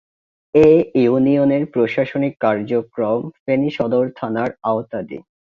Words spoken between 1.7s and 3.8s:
প্রশাসনিক কার্যক্রম ফেনী